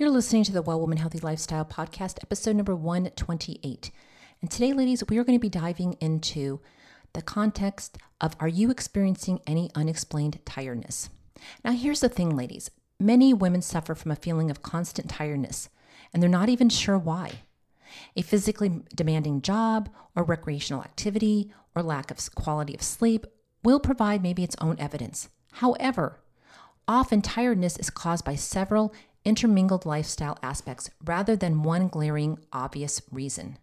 [0.00, 3.90] You're listening to the Well Woman Healthy Lifestyle Podcast, episode number 128.
[4.40, 6.60] And today, ladies, we are going to be diving into
[7.12, 11.10] the context of are you experiencing any unexplained tiredness?
[11.62, 15.68] Now, here's the thing, ladies many women suffer from a feeling of constant tiredness,
[16.14, 17.32] and they're not even sure why.
[18.16, 23.26] A physically demanding job, or recreational activity, or lack of quality of sleep
[23.62, 25.28] will provide maybe its own evidence.
[25.52, 26.22] However,
[26.88, 28.94] often tiredness is caused by several
[29.24, 33.58] intermingled lifestyle aspects rather than one glaring, obvious reason.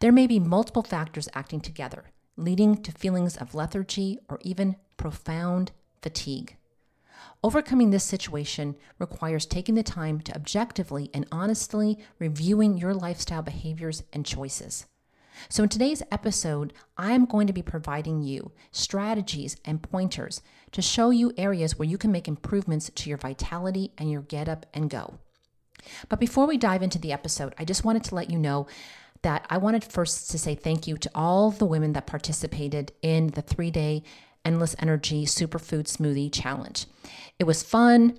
[0.00, 2.04] There may be multiple factors acting together,
[2.36, 6.56] leading to feelings of lethargy or even profound fatigue.
[7.44, 14.04] Overcoming this situation requires taking the time to objectively and honestly reviewing your lifestyle behaviors
[14.12, 14.86] and choices.
[15.48, 20.42] So, in today's episode, I am going to be providing you strategies and pointers
[20.72, 24.48] to show you areas where you can make improvements to your vitality and your get
[24.48, 25.18] up and go.
[26.08, 28.66] But before we dive into the episode, I just wanted to let you know
[29.22, 33.28] that I wanted first to say thank you to all the women that participated in
[33.28, 34.02] the three day
[34.44, 36.86] Endless Energy Superfood Smoothie Challenge.
[37.38, 38.18] It was fun.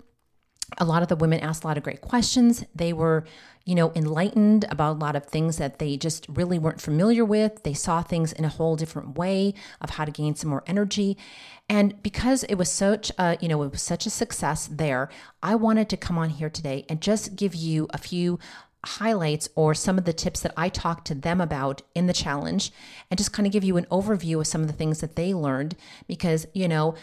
[0.77, 2.63] A lot of the women asked a lot of great questions.
[2.75, 3.25] They were
[3.65, 7.63] you know, enlightened about a lot of things that they just really weren't familiar with.
[7.63, 11.17] They saw things in a whole different way of how to gain some more energy.
[11.69, 15.09] And because it was such a, you know, it was such a success there,
[15.41, 18.37] I wanted to come on here today and just give you a few
[18.85, 22.69] highlights or some of the tips that I talked to them about in the challenge
[23.09, 25.33] and just kind of give you an overview of some of the things that they
[25.33, 26.95] learned because, you know,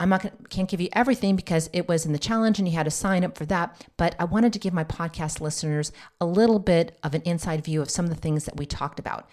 [0.00, 2.74] I'm not gonna, can't give you everything because it was in the challenge and you
[2.74, 3.86] had to sign up for that.
[3.96, 7.82] But I wanted to give my podcast listeners a little bit of an inside view
[7.82, 9.28] of some of the things that we talked about.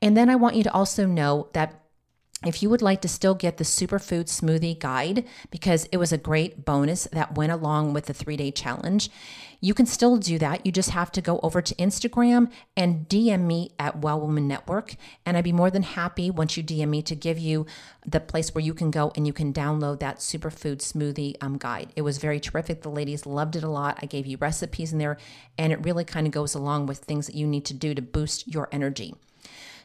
[0.00, 1.82] And then I want you to also know that
[2.46, 6.18] if you would like to still get the superfood smoothie guide, because it was a
[6.18, 9.10] great bonus that went along with the three day challenge,
[9.60, 10.64] you can still do that.
[10.64, 14.94] You just have to go over to Instagram and DM me at Well Woman Network.
[15.26, 17.66] And I'd be more than happy once you DM me to give you
[18.06, 21.92] the place where you can go and you can download that superfood smoothie um, guide.
[21.96, 22.82] It was very terrific.
[22.82, 23.98] The ladies loved it a lot.
[24.00, 25.18] I gave you recipes in there,
[25.58, 28.02] and it really kind of goes along with things that you need to do to
[28.02, 29.14] boost your energy.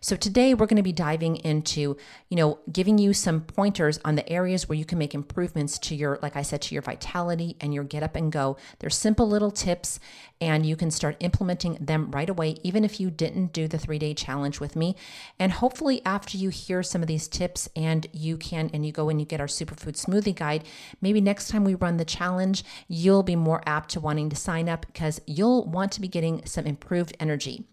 [0.03, 1.96] So today we're going to be diving into,
[2.28, 5.96] you know, giving you some pointers on the areas where you can make improvements to
[5.96, 8.58] your, like I said, to your vitality and your get up and go.
[8.80, 10.02] They're simple little tips
[10.42, 13.97] and you can start implementing them right away, even if you didn't do the three
[13.97, 14.97] day challenge with me.
[15.40, 19.08] And hopefully, after you hear some of these tips and you can, and you go
[19.08, 20.66] and you get our superfood smoothie guide,
[21.00, 24.68] maybe next time we run the challenge, you'll be more apt to wanting to sign
[24.68, 27.63] up because you'll want to be getting some improved energy.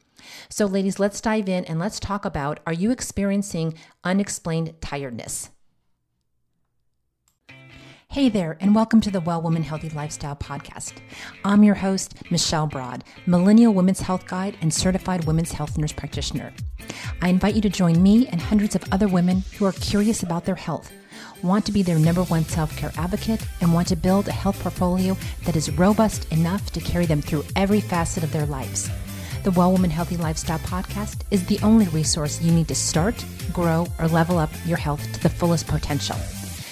[0.48, 5.50] So, ladies, let's dive in and let's talk about are you experiencing unexplained tiredness?
[8.12, 10.94] Hey there, and welcome to the Well Woman Healthy Lifestyle Podcast.
[11.44, 16.52] I'm your host, Michelle Broad, Millennial Women's Health Guide and Certified Women's Health Nurse Practitioner.
[17.22, 20.44] I invite you to join me and hundreds of other women who are curious about
[20.44, 20.90] their health,
[21.44, 24.60] want to be their number one self care advocate, and want to build a health
[24.60, 28.90] portfolio that is robust enough to carry them through every facet of their lives.
[29.42, 33.24] The Well Woman Healthy Lifestyle podcast is the only resource you need to start,
[33.54, 36.16] grow, or level up your health to the fullest potential.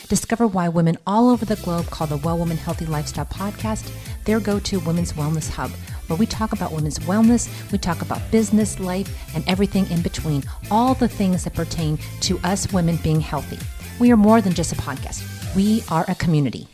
[0.09, 3.91] Discover why women all over the globe call the Well Woman Healthy Lifestyle podcast
[4.27, 5.71] their go to women's wellness hub,
[6.09, 10.45] where we talk about women's wellness, we talk about business, life, and everything in between,
[10.71, 13.59] all the things that pertain to us women being healthy.
[13.99, 16.69] We are more than just a podcast, we are a community.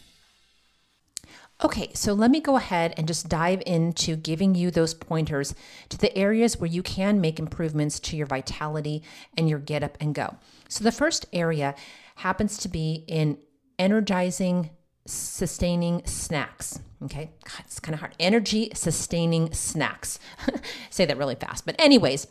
[1.65, 5.55] Okay, so let me go ahead and just dive into giving you those pointers
[5.89, 9.03] to the areas where you can make improvements to your vitality
[9.39, 10.37] and your get up and go.
[10.69, 11.75] So the first area
[12.17, 13.39] happens to be in
[13.79, 14.71] energizing,
[15.07, 16.81] sustaining snacks.
[17.03, 18.15] Okay, God, it's kind of hard.
[18.21, 20.19] Energy sustaining snacks.
[20.91, 21.65] Say that really fast.
[21.65, 22.27] But, anyways,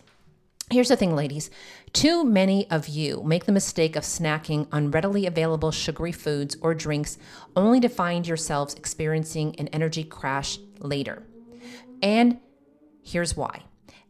[0.73, 1.51] Here's the thing, ladies.
[1.93, 6.73] Too many of you make the mistake of snacking on readily available sugary foods or
[6.73, 7.19] drinks
[7.55, 11.21] only to find yourselves experiencing an energy crash later.
[12.01, 12.39] And
[13.03, 13.61] here's why.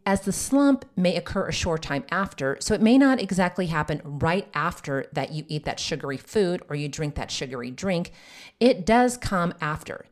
[0.05, 4.01] As the slump may occur a short time after, so it may not exactly happen
[4.05, 8.13] right after that you eat that sugary food or you drink that sugary drink,
[8.61, 10.05] it does come after.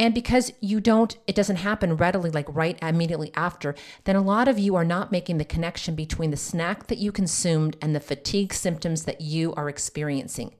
[0.00, 3.74] And because you don't, it doesn't happen readily, like right immediately after,
[4.04, 7.12] then a lot of you are not making the connection between the snack that you
[7.12, 10.54] consumed and the fatigue symptoms that you are experiencing.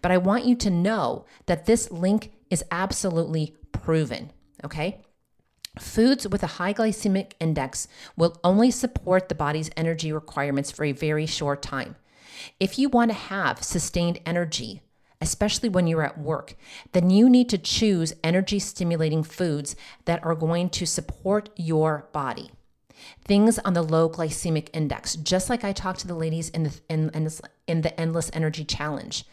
[0.00, 4.32] But I want you to know that this link is absolutely proven,
[4.64, 5.00] okay?
[5.78, 7.86] Foods with a high glycemic index
[8.16, 11.94] will only support the body's energy requirements for a very short time.
[12.58, 14.82] If you want to have sustained energy,
[15.22, 16.56] especially when you're at work,
[16.90, 22.50] then you need to choose energy stimulating foods that are going to support your body.
[23.24, 26.80] Things on the low glycemic index, just like I talked to the ladies in the
[26.88, 29.24] in, in, this, in the endless energy challenge.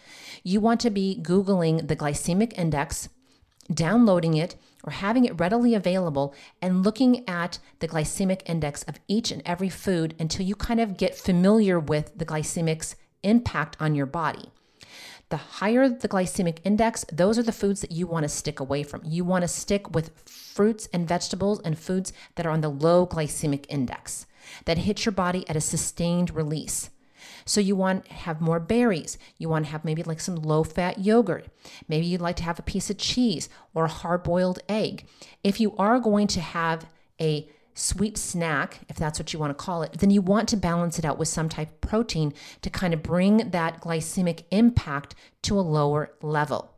[0.43, 3.09] You want to be googling the glycemic index,
[3.73, 9.31] downloading it or having it readily available and looking at the glycemic index of each
[9.31, 14.05] and every food until you kind of get familiar with the glycemic's impact on your
[14.05, 14.51] body.
[15.29, 18.81] The higher the glycemic index, those are the foods that you want to stick away
[18.81, 19.03] from.
[19.05, 23.05] You want to stick with fruits and vegetables and foods that are on the low
[23.05, 24.25] glycemic index,
[24.65, 26.89] that hit your body at a sustained release.
[27.45, 29.17] So you want to have more berries.
[29.37, 31.47] You want to have maybe like some low fat yogurt.
[31.87, 35.05] Maybe you'd like to have a piece of cheese or a hard boiled egg.
[35.43, 36.87] If you are going to have
[37.21, 37.49] a
[37.79, 40.99] sweet snack, if that's what you want to call it, then you want to balance
[40.99, 45.59] it out with some type of protein to kind of bring that glycemic impact to
[45.59, 46.71] a lower level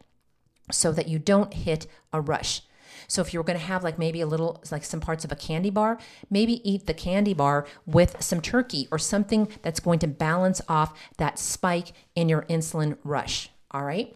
[0.72, 2.62] so that you don't hit a rush.
[3.08, 5.36] So if you're going to have like maybe a little like some parts of a
[5.36, 5.98] candy bar,
[6.30, 10.98] maybe eat the candy bar with some turkey or something that's going to balance off
[11.18, 14.16] that spike in your insulin rush, all right?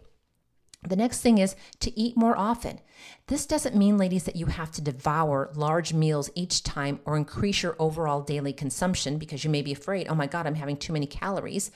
[0.87, 2.79] The next thing is to eat more often.
[3.27, 7.63] This doesn't mean, ladies, that you have to devour large meals each time or increase
[7.63, 10.93] your overall daily consumption because you may be afraid, oh my God, I'm having too
[10.93, 11.71] many calories.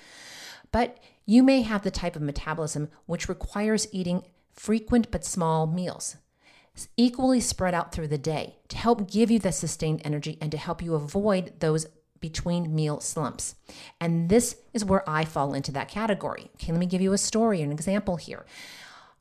[0.71, 4.23] But you may have the type of metabolism which requires eating
[4.53, 6.17] frequent but small meals,
[6.97, 10.57] equally spread out through the day to help give you the sustained energy and to
[10.57, 11.87] help you avoid those
[12.19, 13.55] between meal slumps.
[14.01, 16.49] And this is where I fall into that category.
[16.55, 18.45] Okay, let me give you a story, an example here.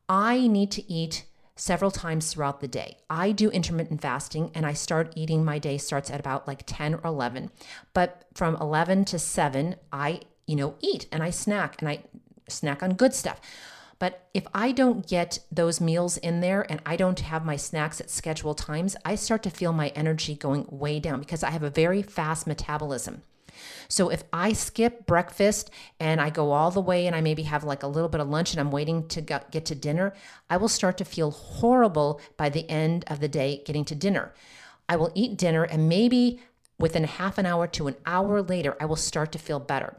[0.09, 1.25] I need to eat
[1.55, 2.99] several times throughout the day.
[3.11, 6.95] I do intermittent fasting and I start eating my day starts at about like 10
[6.95, 7.51] or 11.
[7.93, 12.05] But from 11 to 7, I, you know, eat and I snack and I
[12.49, 13.41] snack on good stuff.
[13.99, 18.01] But if I don't get those meals in there and I don't have my snacks
[18.01, 21.65] at scheduled times, I start to feel my energy going way down because I have
[21.65, 23.23] a very fast metabolism.
[23.89, 27.65] So if I skip breakfast and I go all the way and I maybe have
[27.65, 30.15] like a little bit of lunch and I'm waiting to get to dinner,
[30.51, 34.35] I will start to feel horrible by the end of the day getting to dinner.
[34.89, 36.41] I will eat dinner and maybe
[36.79, 39.97] within half an hour to an hour later, I will start to feel better.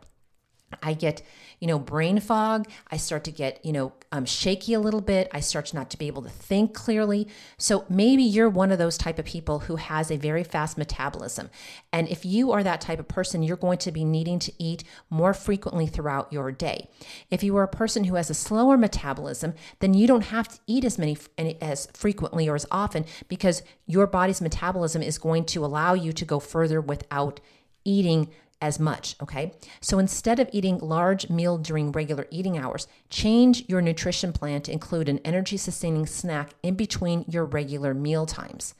[0.82, 1.22] I get,
[1.60, 2.68] you know, brain fog.
[2.92, 5.30] I start to get, you know, um, shaky a little bit.
[5.32, 7.28] I start not to be able to think clearly.
[7.58, 11.50] So maybe you're one of those type of people who has a very fast metabolism.
[11.92, 14.84] And if you are that type of person, you're going to be needing to eat
[15.10, 16.90] more frequently throughout your day.
[17.30, 20.60] If you are a person who has a slower metabolism, then you don't have to
[20.66, 21.18] eat as many
[21.62, 26.26] as frequently or as often because your body's metabolism is going to allow you to
[26.26, 27.40] go further without
[27.86, 28.30] eating
[28.62, 29.54] as much, okay?
[29.80, 34.72] So instead of eating large meal during regular eating hours, change your nutrition plan to
[34.72, 38.76] include an energy sustaining snack in between your regular meal times.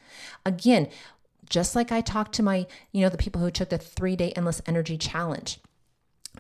[0.46, 0.90] Again,
[1.50, 4.62] just like I talked to my, you know, the people who took the 3-day endless
[4.66, 5.60] energy challenge.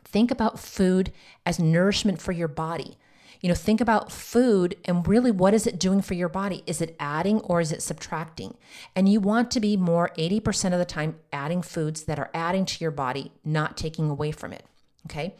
[0.03, 1.11] Think about food
[1.45, 2.97] as nourishment for your body.
[3.41, 6.63] You know, think about food and really what is it doing for your body?
[6.67, 8.55] Is it adding or is it subtracting?
[8.95, 12.65] And you want to be more 80% of the time adding foods that are adding
[12.65, 14.65] to your body, not taking away from it.
[15.05, 15.35] Okay.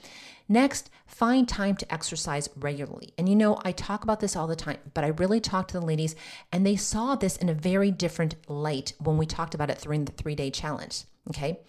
[0.52, 3.14] Next, find time to exercise regularly.
[3.20, 5.80] And you know, I talk about this all the time, but I really talked to
[5.80, 6.16] the ladies
[6.52, 10.06] and they saw this in a very different light when we talked about it during
[10.06, 11.04] the three day challenge.
[11.30, 11.60] Okay.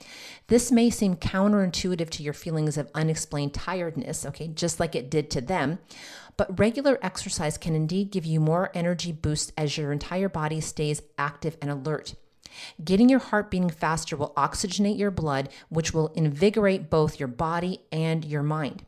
[0.47, 5.31] This may seem counterintuitive to your feelings of unexplained tiredness, okay, just like it did
[5.33, 5.79] to them.
[6.39, 11.03] But regular exercise can indeed give you more energy boost as your entire body stays
[11.19, 12.15] active and alert.
[12.83, 17.81] Getting your heart beating faster will oxygenate your blood, which will invigorate both your body
[17.93, 18.85] and your mind.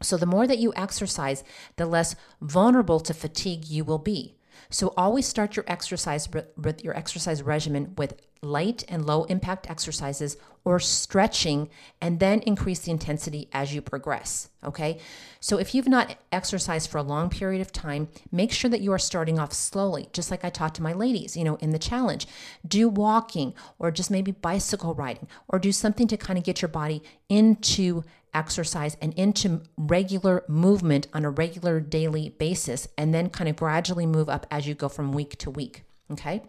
[0.00, 1.42] So, the more that you exercise,
[1.76, 4.38] the less vulnerable to fatigue you will be.
[4.70, 10.36] So always start your exercise with your exercise regimen with light and low impact exercises
[10.64, 14.98] or stretching and then increase the intensity as you progress, okay?
[15.40, 18.92] So if you've not exercised for a long period of time, make sure that you
[18.92, 21.78] are starting off slowly, just like I taught to my ladies, you know, in the
[21.78, 22.26] challenge.
[22.66, 26.68] Do walking or just maybe bicycle riding or do something to kind of get your
[26.68, 28.04] body into
[28.34, 34.06] exercise and into regular movement on a regular daily basis, and then kind of gradually
[34.06, 35.84] move up as you go from week to week.
[36.10, 36.42] Okay.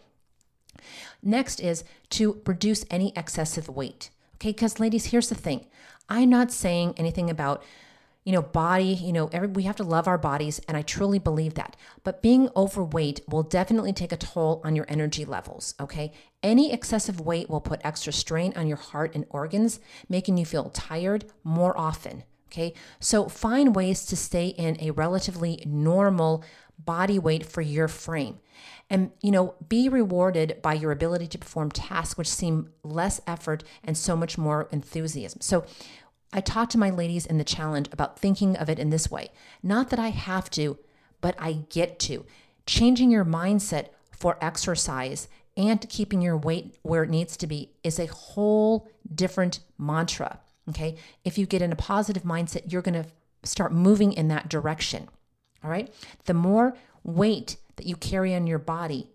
[1.22, 4.10] Next is to reduce any excessive weight.
[4.36, 4.52] Okay.
[4.52, 5.66] Because, ladies, here's the thing
[6.08, 7.64] I'm not saying anything about
[8.26, 11.18] you know, body, you know, every, we have to love our bodies, and I truly
[11.18, 11.76] believe that.
[12.04, 16.12] But being overweight will definitely take a toll on your energy levels, okay?
[16.44, 20.70] Any excessive weight will put extra strain on your heart and organs, making you feel
[20.70, 26.44] tired more often, Okay, so find ways to stay in a relatively normal
[26.80, 28.40] body weight for your frame.
[28.90, 33.64] And, you know, be rewarded by your ability to perform tasks which seem less effort
[33.84, 35.42] and so much more enthusiasm.
[35.42, 35.66] So,
[36.32, 39.30] I talk to my ladies in the challenge about thinking of it in this way
[39.64, 40.78] not that I have to,
[41.22, 42.26] but I get to.
[42.66, 45.28] Changing your mindset for exercise
[45.58, 50.40] and keeping your weight where it needs to be is a whole different mantra.
[50.70, 50.96] Okay.
[51.26, 53.10] If you get in a positive mindset, you're going to
[53.44, 55.10] start moving in that direction.
[55.64, 55.94] All right.
[56.26, 59.10] The more weight that you carry on your body,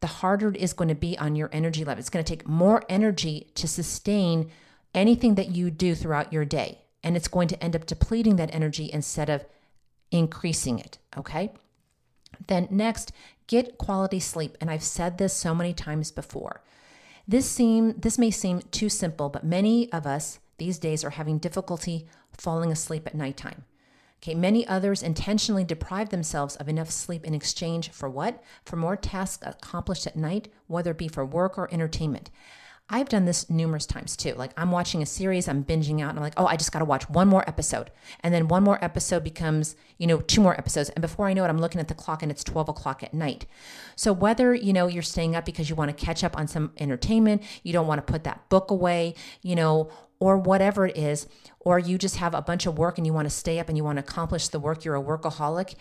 [0.00, 2.00] the harder it is going to be on your energy level.
[2.00, 4.50] It's going to take more energy to sustain
[4.94, 6.80] anything that you do throughout your day.
[7.02, 9.46] And it's going to end up depleting that energy instead of
[10.10, 10.98] increasing it.
[11.16, 11.52] Okay.
[12.48, 13.12] Then, next,
[13.46, 14.56] get quality sleep.
[14.60, 16.62] And I've said this so many times before.
[17.26, 21.38] This seem this may seem too simple, but many of us these days are having
[21.38, 23.64] difficulty falling asleep at nighttime.
[24.20, 28.42] Okay, many others intentionally deprive themselves of enough sleep in exchange for what?
[28.64, 32.30] For more tasks accomplished at night, whether it be for work or entertainment.
[32.90, 34.32] I've done this numerous times too.
[34.32, 36.78] Like I'm watching a series, I'm binging out, and I'm like, oh, I just got
[36.78, 37.90] to watch one more episode.
[38.20, 40.88] And then one more episode becomes, you know, two more episodes.
[40.90, 43.12] And before I know it, I'm looking at the clock and it's 12 o'clock at
[43.12, 43.44] night.
[43.94, 46.72] So whether, you know, you're staying up because you want to catch up on some
[46.78, 51.26] entertainment, you don't want to put that book away, you know, or whatever it is,
[51.60, 53.76] or you just have a bunch of work and you want to stay up and
[53.76, 55.74] you want to accomplish the work, you're a workaholic.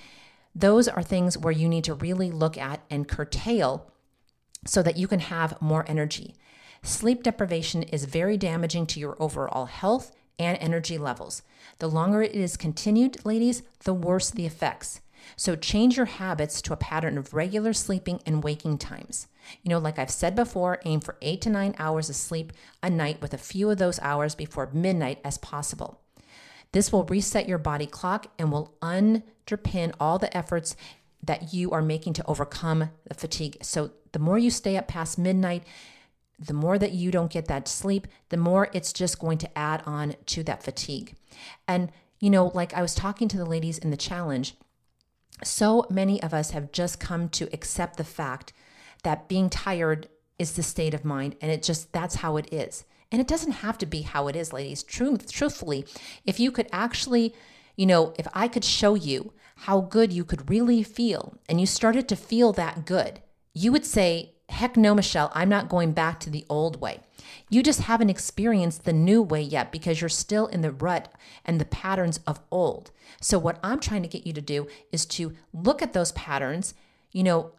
[0.54, 3.92] Those are things where you need to really look at and curtail
[4.66, 6.36] so that you can have more energy.
[6.84, 11.42] Sleep deprivation is very damaging to your overall health and energy levels.
[11.80, 15.02] The longer it is continued, ladies, the worse the effects.
[15.36, 19.28] So change your habits to a pattern of regular sleeping and waking times.
[19.64, 22.90] You know, like I've said before, aim for eight to nine hours of sleep a
[22.90, 26.02] night with a few of those hours before midnight as possible.
[26.72, 30.76] This will reset your body clock and will underpin all the efforts
[31.24, 33.58] that you are making to overcome the fatigue.
[33.62, 35.64] So the more you stay up past midnight,
[36.40, 39.82] the more that you don't get that sleep, the more it's just going to add
[39.86, 41.16] on to that fatigue.
[41.68, 44.56] And, you know, like I was talking to the ladies in the challenge,
[45.44, 48.54] so many of us have just come to accept the fact
[49.04, 52.86] that being tired is the state of mind and it just that's how it is.
[53.12, 54.84] And it doesn't have to be how it is, ladies.
[54.84, 55.86] Truth, truthfully,
[56.26, 57.34] if you could actually,
[57.76, 61.66] you know, if I could show you how good you could really feel and you
[61.66, 63.22] started to feel that good,
[63.54, 67.02] you would say, heck no, Michelle, I'm not going back to the old way.
[67.50, 71.14] You just haven't experienced the new way yet because you're still in the rut
[71.46, 72.92] and the patterns of old.
[73.22, 76.74] So, what I'm trying to get you to do is to look at those patterns,
[77.12, 77.52] you know,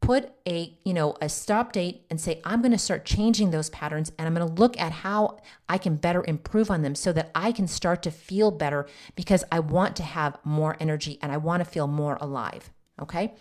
[0.00, 3.68] put a you know a stop date and say i'm going to start changing those
[3.70, 5.36] patterns and i'm going to look at how
[5.68, 9.42] i can better improve on them so that i can start to feel better because
[9.50, 12.70] i want to have more energy and i want to feel more alive
[13.02, 13.34] okay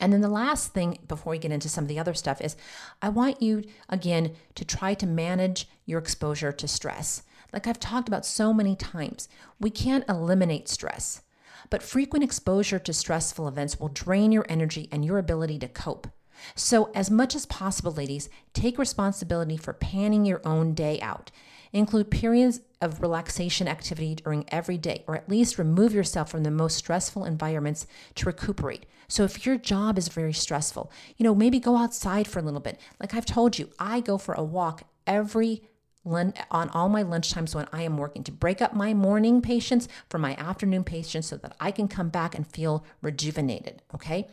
[0.00, 2.56] and then the last thing before we get into some of the other stuff is
[3.00, 7.22] I want you, again, to try to manage your exposure to stress.
[7.52, 9.28] Like I've talked about so many times,
[9.60, 11.22] we can't eliminate stress,
[11.70, 16.08] but frequent exposure to stressful events will drain your energy and your ability to cope.
[16.54, 21.30] So, as much as possible, ladies, take responsibility for panning your own day out.
[21.72, 26.50] Include periods of relaxation activity during every day, or at least remove yourself from the
[26.50, 28.86] most stressful environments to recuperate.
[29.08, 32.60] So if your job is very stressful, you know, maybe go outside for a little
[32.60, 32.78] bit.
[33.00, 35.62] Like I've told you, I go for a walk every
[36.04, 39.88] on all my lunch times when I am working to break up my morning patients
[40.08, 44.28] from my afternoon patients so that I can come back and feel rejuvenated, okay?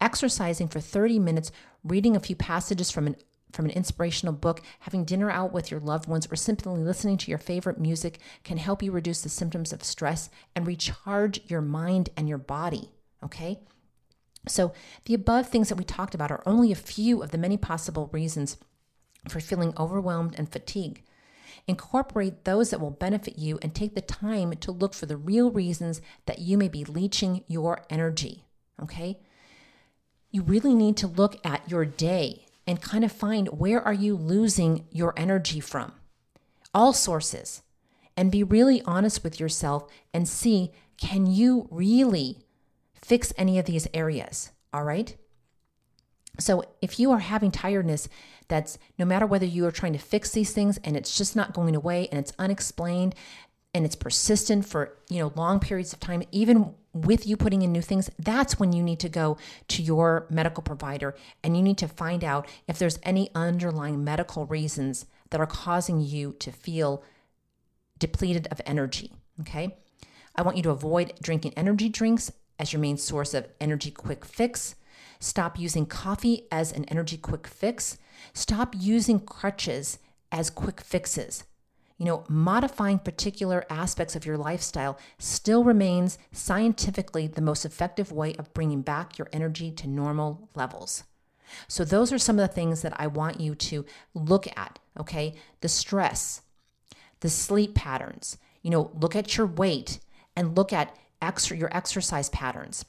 [0.00, 1.50] Exercising for 30 minutes,
[1.82, 3.16] reading a few passages from an
[3.52, 7.30] from an inspirational book, having dinner out with your loved ones, or simply listening to
[7.30, 12.10] your favorite music can help you reduce the symptoms of stress and recharge your mind
[12.16, 12.90] and your body.
[13.24, 13.58] Okay?
[14.48, 14.72] So,
[15.04, 18.08] the above things that we talked about are only a few of the many possible
[18.12, 18.56] reasons
[19.28, 21.02] for feeling overwhelmed and fatigued.
[21.66, 25.50] Incorporate those that will benefit you and take the time to look for the real
[25.50, 28.44] reasons that you may be leaching your energy.
[28.82, 29.18] Okay?
[30.30, 34.14] You really need to look at your day and kind of find where are you
[34.14, 35.90] losing your energy from?
[36.72, 37.62] All sources.
[38.16, 42.44] And be really honest with yourself and see can you really
[42.94, 44.52] fix any of these areas?
[44.72, 45.16] All right?
[46.38, 48.08] So if you are having tiredness
[48.46, 51.52] that's no matter whether you are trying to fix these things and it's just not
[51.52, 53.16] going away and it's unexplained
[53.72, 57.70] and it's persistent for, you know, long periods of time even with you putting in
[57.70, 59.36] new things, that's when you need to go
[59.68, 64.46] to your medical provider and you need to find out if there's any underlying medical
[64.46, 67.04] reasons that are causing you to feel
[67.98, 69.12] depleted of energy.
[69.40, 69.76] Okay.
[70.34, 74.24] I want you to avoid drinking energy drinks as your main source of energy quick
[74.24, 74.74] fix.
[75.20, 77.98] Stop using coffee as an energy quick fix.
[78.32, 79.98] Stop using crutches
[80.32, 81.44] as quick fixes.
[82.00, 88.34] You know, modifying particular aspects of your lifestyle still remains scientifically the most effective way
[88.36, 91.04] of bringing back your energy to normal levels.
[91.68, 95.34] So, those are some of the things that I want you to look at, okay?
[95.60, 96.40] The stress,
[97.20, 100.00] the sleep patterns, you know, look at your weight
[100.34, 102.86] and look at extra, your exercise patterns.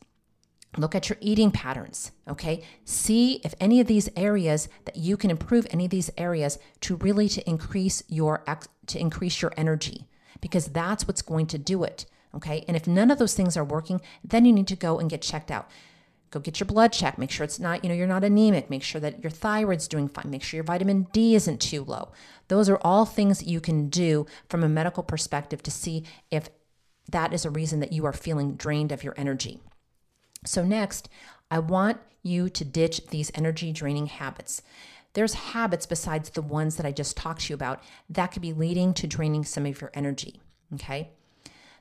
[0.78, 2.64] Look at your eating patterns, okay?
[2.86, 6.96] See if any of these areas that you can improve any of these areas to
[6.96, 8.44] really to increase your
[8.88, 10.08] to increase your energy
[10.40, 12.64] because that's what's going to do it, okay?
[12.68, 15.22] And if none of those things are working, then you need to go and get
[15.22, 15.70] checked out.
[16.32, 18.70] Go get your blood check, Make sure it's not, you know, you're not anemic.
[18.70, 20.30] Make sure that your thyroid's doing fine.
[20.30, 22.14] Make sure your vitamin D isn't too low.
[22.48, 26.50] Those are all things that you can do from a medical perspective to see if
[27.10, 29.60] that is a reason that you are feeling drained of your energy.
[30.46, 31.10] So, next,
[31.50, 34.62] I want you to ditch these energy draining habits.
[35.14, 38.54] There's habits besides the ones that I just talked to you about that could be
[38.54, 40.42] leading to draining some of your energy.
[40.74, 41.10] Okay.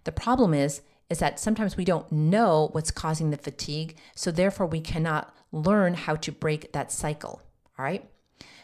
[0.04, 4.66] The problem is, is that sometimes we don't know what's causing the fatigue, so therefore
[4.66, 7.42] we cannot learn how to break that cycle.
[7.78, 8.08] All right.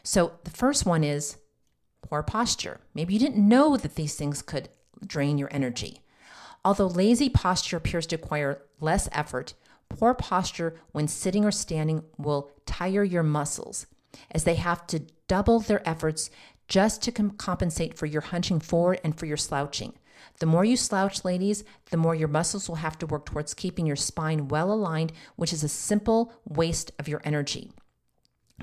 [0.03, 1.37] So the first one is
[2.03, 2.81] poor posture.
[2.95, 4.69] Maybe you didn't know that these things could
[5.05, 6.00] drain your energy.
[6.65, 9.55] Although lazy posture appears to require less effort,
[9.88, 13.87] Poor posture when sitting or standing will tire your muscles
[14.31, 16.31] as they have to double their efforts
[16.69, 19.95] just to com- compensate for your hunching forward and for your slouching.
[20.38, 23.87] The more you slouch, ladies, the more your muscles will have to work towards keeping
[23.87, 27.71] your spine well aligned, which is a simple waste of your energy.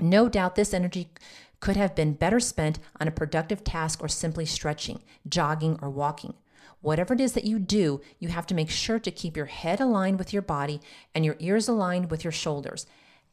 [0.00, 1.08] No doubt this energy
[1.60, 6.34] could have been better spent on a productive task or simply stretching, jogging, or walking.
[6.84, 9.80] Whatever it is that you do, you have to make sure to keep your head
[9.80, 10.82] aligned with your body
[11.14, 12.84] and your ears aligned with your shoulders.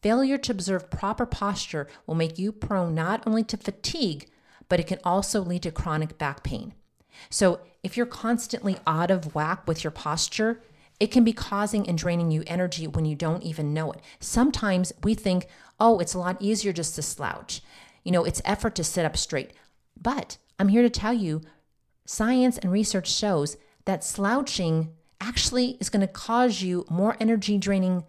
[0.02, 4.30] Failure to observe proper posture will make you prone not only to fatigue,
[4.70, 6.74] but it can also lead to chronic back pain.
[7.30, 10.62] So, if you're constantly out of whack with your posture,
[11.02, 14.00] it can be causing and draining you energy when you don't even know it.
[14.22, 15.48] Sometimes we think,
[15.78, 17.62] oh, it's a lot easier just to slouch.
[18.06, 19.52] You know, it's effort to sit up straight.
[20.02, 21.42] But I'm here to tell you
[22.12, 24.90] Science and research shows that slouching
[25.22, 28.04] actually is going to cause you more energy draining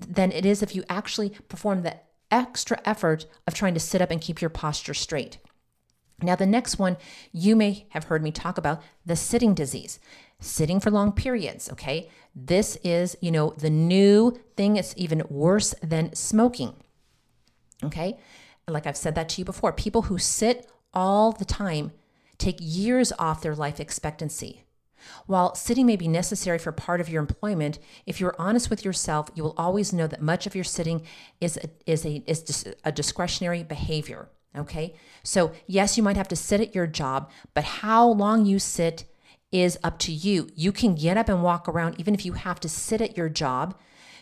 [0.00, 1.94] than it is if you actually perform the
[2.30, 5.36] extra effort of trying to sit up and keep your posture straight.
[6.22, 6.96] Now, the next one
[7.30, 10.00] you may have heard me talk about the sitting disease,
[10.40, 11.70] sitting for long periods.
[11.70, 12.08] Okay.
[12.34, 14.76] This is, you know, the new thing.
[14.76, 16.76] It's even worse than smoking.
[17.84, 18.16] Okay.
[18.66, 21.92] Like I've said that to you before, people who sit all the time
[22.38, 24.64] take years off their life expectancy.
[25.26, 29.30] While sitting may be necessary for part of your employment, if you're honest with yourself,
[29.34, 31.02] you will always know that much of your sitting
[31.40, 34.28] is a, is a, is a discretionary behavior.
[34.56, 34.94] Okay.
[35.22, 39.04] So, yes, you might have to sit at your job, but how long you sit
[39.52, 40.50] is up to you.
[40.54, 43.28] You can get up and walk around, even if you have to sit at your
[43.28, 43.74] job.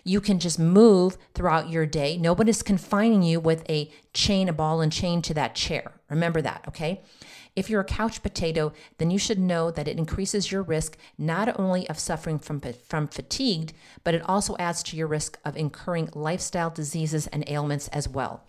[0.05, 2.17] You can just move throughout your day.
[2.17, 6.01] Nobody's confining you with a chain, a ball and chain to that chair.
[6.09, 7.03] Remember that, okay?
[7.57, 11.59] If you're a couch potato, then you should know that it increases your risk not
[11.59, 13.73] only of suffering from, from fatigue,
[14.05, 18.45] but it also adds to your risk of incurring lifestyle diseases and ailments as well.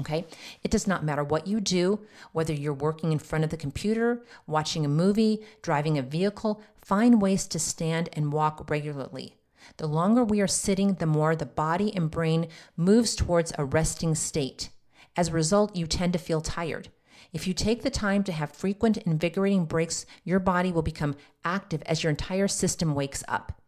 [0.00, 0.26] Okay?
[0.62, 2.00] It does not matter what you do,
[2.32, 7.22] whether you're working in front of the computer, watching a movie, driving a vehicle, find
[7.22, 9.36] ways to stand and walk regularly.
[9.78, 14.14] The longer we are sitting, the more the body and brain moves towards a resting
[14.14, 14.68] state.
[15.16, 16.88] As a result, you tend to feel tired.
[17.32, 21.82] If you take the time to have frequent, invigorating breaks, your body will become active
[21.86, 23.60] as your entire system wakes up.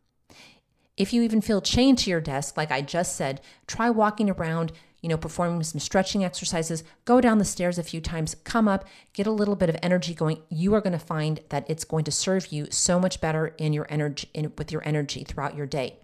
[0.97, 4.73] If you even feel chained to your desk, like I just said, try walking around,
[5.01, 8.85] you know, performing some stretching exercises, go down the stairs a few times, come up,
[9.13, 10.43] get a little bit of energy going.
[10.49, 13.73] You are going to find that it's going to serve you so much better in
[13.73, 15.99] your energy in, with your energy throughout your day.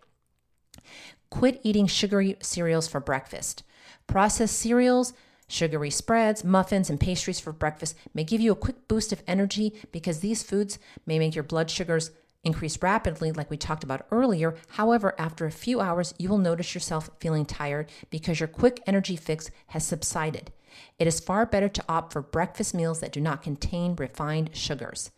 [1.30, 3.62] Quit eating sugary cereals for breakfast.
[4.06, 5.12] Processed cereals,
[5.48, 9.74] Sugary spreads, muffins, and pastries for breakfast may give you a quick boost of energy
[9.90, 12.10] because these foods may make your blood sugars
[12.44, 14.54] increase rapidly, like we talked about earlier.
[14.70, 19.16] However, after a few hours, you will notice yourself feeling tired because your quick energy
[19.16, 20.52] fix has subsided.
[20.98, 25.10] It is far better to opt for breakfast meals that do not contain refined sugars.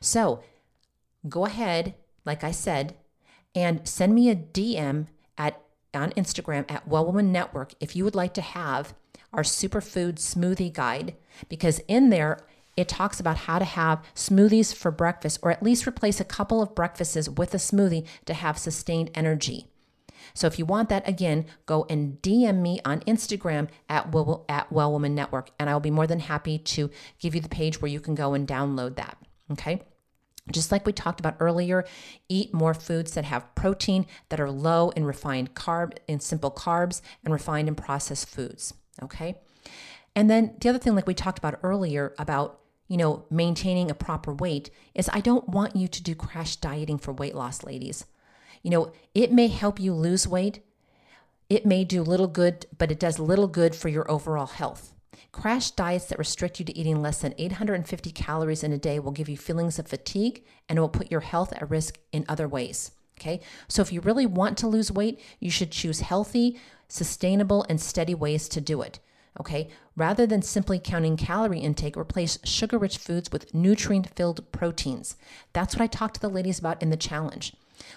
[0.00, 0.42] So
[1.28, 2.96] go ahead, like I said,
[3.54, 5.60] and send me a DM at
[5.94, 8.94] on Instagram at Well Woman Network if you would like to have
[9.32, 11.14] our superfood smoothie guide
[11.48, 12.38] because in there
[12.76, 16.62] it talks about how to have smoothies for breakfast or at least replace a couple
[16.62, 19.66] of breakfasts with a smoothie to have sustained energy.
[20.34, 24.70] So if you want that, again, go and DM me on Instagram at well, at
[24.70, 27.90] Well Woman Network, and I'll be more than happy to give you the page where
[27.90, 29.18] you can go and download that.
[29.50, 29.82] Okay.
[30.50, 31.84] Just like we talked about earlier,
[32.28, 37.02] eat more foods that have protein that are low in refined carb in simple carbs
[37.24, 38.74] and refined and processed foods.
[39.02, 39.36] Okay.
[40.14, 43.94] And then the other thing, like we talked about earlier about you know, maintaining a
[43.94, 48.06] proper weight is I don't want you to do crash dieting for weight loss, ladies.
[48.62, 50.64] You know, it may help you lose weight.
[51.48, 54.94] It may do little good, but it does little good for your overall health.
[55.32, 59.12] Crash diets that restrict you to eating less than 850 calories in a day will
[59.12, 62.48] give you feelings of fatigue and it will put your health at risk in other
[62.48, 62.92] ways.
[63.20, 67.80] Okay, so if you really want to lose weight, you should choose healthy, sustainable, and
[67.80, 68.98] steady ways to do it.
[69.40, 75.16] Okay, rather than simply counting calorie intake, replace sugar rich foods with nutrient filled proteins.
[75.52, 77.54] That's what I talked to the ladies about in the challenge.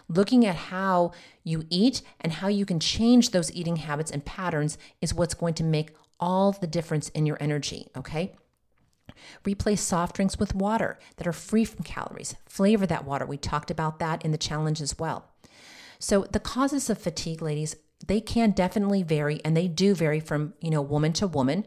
[0.08, 4.78] Looking at how you eat and how you can change those eating habits and patterns
[5.02, 8.36] is what's going to make all the difference in your energy, okay?
[9.44, 12.36] Replace soft drinks with water that are free from calories.
[12.46, 13.26] Flavor that water.
[13.26, 15.26] We talked about that in the challenge as well.
[16.00, 17.76] So, the causes of fatigue, ladies,
[18.08, 21.66] they can definitely vary and they do vary from, you know, woman to woman.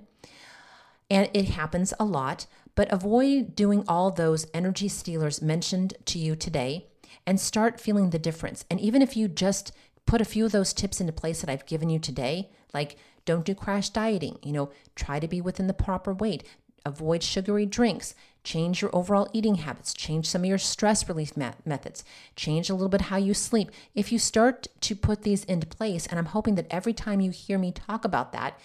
[1.11, 6.35] And it happens a lot, but avoid doing all those energy stealers mentioned to you
[6.35, 6.87] today
[7.27, 8.64] and start feeling the difference.
[8.70, 9.73] And even if you just
[10.07, 13.44] put a few of those tips into place that I've given you today, like don't
[13.44, 16.44] do crash dieting, you know, try to be within the proper weight,
[16.85, 22.04] avoid sugary drinks, change your overall eating habits, change some of your stress relief methods,
[22.37, 23.70] change a little bit how you sleep.
[23.94, 27.30] If you start to put these into place, and I'm hoping that every time you
[27.30, 28.61] hear me talk about that,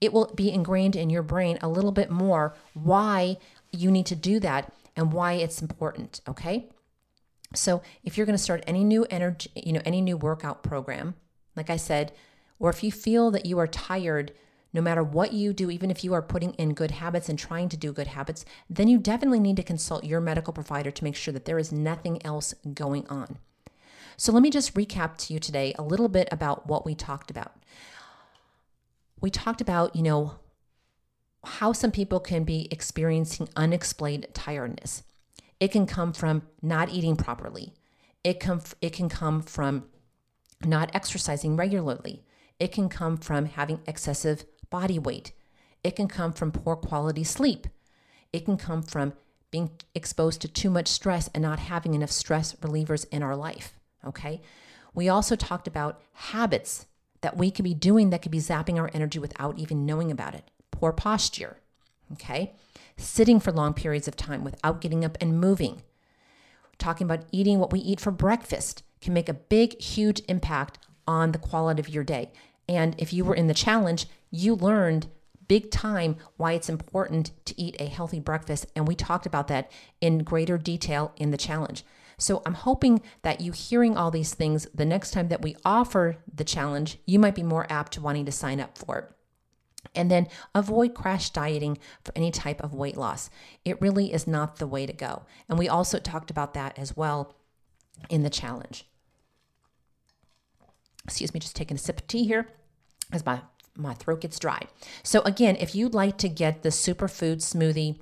[0.00, 3.38] it will be ingrained in your brain a little bit more why
[3.72, 6.68] you need to do that and why it's important, okay?
[7.54, 11.14] So if you're going to start any new energy, you know, any new workout program,
[11.54, 12.12] like I said,
[12.58, 14.32] or if you feel that you are tired,
[14.76, 17.70] no matter what you do, even if you are putting in good habits and trying
[17.70, 21.16] to do good habits, then you definitely need to consult your medical provider to make
[21.16, 23.38] sure that there is nothing else going on.
[24.18, 27.30] So let me just recap to you today a little bit about what we talked
[27.30, 27.54] about.
[29.18, 30.34] We talked about, you know,
[31.42, 35.04] how some people can be experiencing unexplained tiredness.
[35.58, 37.72] It can come from not eating properly.
[38.22, 39.86] It, com- it can come from
[40.62, 42.24] not exercising regularly.
[42.58, 45.32] It can come from having excessive body weight.
[45.82, 47.66] It can come from poor quality sleep.
[48.32, 49.12] It can come from
[49.50, 53.74] being exposed to too much stress and not having enough stress relievers in our life.
[54.04, 54.40] Okay.
[54.94, 56.86] We also talked about habits
[57.20, 60.34] that we could be doing that could be zapping our energy without even knowing about
[60.34, 60.50] it.
[60.70, 61.58] Poor posture.
[62.12, 62.54] Okay
[62.96, 65.82] sitting for long periods of time without getting up and moving.
[66.78, 71.32] Talking about eating what we eat for breakfast can make a big, huge impact on
[71.32, 72.32] the quality of your day.
[72.68, 75.06] And if you were in the challenge, you learned
[75.48, 78.66] big time why it's important to eat a healthy breakfast.
[78.74, 81.84] And we talked about that in greater detail in the challenge.
[82.18, 86.16] So I'm hoping that you hearing all these things, the next time that we offer
[86.32, 89.10] the challenge, you might be more apt to wanting to sign up for it.
[89.94, 93.30] And then avoid crash dieting for any type of weight loss.
[93.64, 95.24] It really is not the way to go.
[95.48, 97.34] And we also talked about that as well
[98.08, 98.86] in the challenge.
[101.06, 102.48] Excuse me, just taking a sip of tea here
[103.12, 103.40] as my,
[103.76, 104.62] my throat gets dry.
[105.02, 108.00] So, again, if you'd like to get the superfood smoothie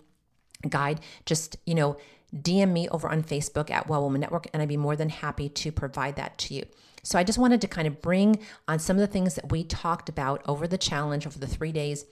[0.68, 1.98] guide, just, you know,
[2.34, 5.48] DM me over on Facebook at Well Woman Network, and I'd be more than happy
[5.48, 6.64] to provide that to you.
[7.02, 9.62] So I just wanted to kind of bring on some of the things that we
[9.62, 12.06] talked about over the challenge over the three days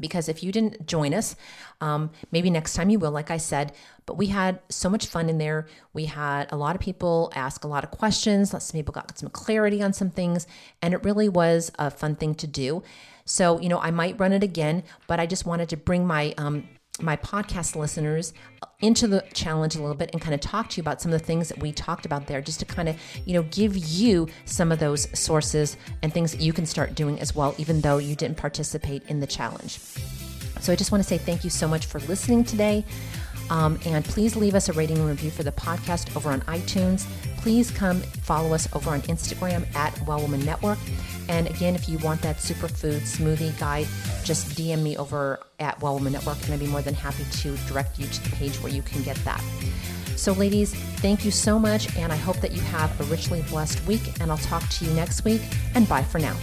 [0.00, 1.36] because if you didn't join us,
[1.80, 3.72] um, maybe next time you will, like I said.
[4.04, 5.66] But we had so much fun in there.
[5.92, 8.50] We had a lot of people ask a lot of questions.
[8.50, 10.46] Some people got some clarity on some things,
[10.82, 12.82] and it really was a fun thing to do.
[13.24, 16.32] So, you know, I might run it again, but I just wanted to bring my
[16.38, 16.68] um,
[17.00, 18.32] my podcast listeners
[18.80, 21.18] into the challenge a little bit and kind of talk to you about some of
[21.18, 24.28] the things that we talked about there just to kind of you know give you
[24.44, 27.98] some of those sources and things that you can start doing as well even though
[27.98, 29.78] you didn't participate in the challenge.
[30.60, 32.84] So i just want to say thank you so much for listening today
[33.50, 37.06] um, and please leave us a rating and review for the podcast over on itunes
[37.46, 40.78] please come follow us over on instagram at well woman network
[41.28, 43.86] and again, if you want that superfood smoothie guide,
[44.24, 47.56] just DM me over at Well Woman Network, and I'd be more than happy to
[47.68, 49.42] direct you to the page where you can get that.
[50.16, 53.84] So, ladies, thank you so much, and I hope that you have a richly blessed
[53.86, 54.20] week.
[54.20, 55.42] And I'll talk to you next week,
[55.74, 56.36] and bye for now.